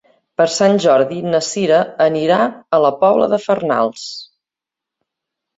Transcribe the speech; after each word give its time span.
Per 0.41 0.45
Sant 0.53 0.79
Jordi 0.85 1.19
na 1.33 1.41
Sira 1.49 1.81
anirà 2.07 2.39
a 2.79 2.79
la 2.87 2.93
Pobla 3.05 3.29
de 3.35 3.41
Farnals. 3.45 4.09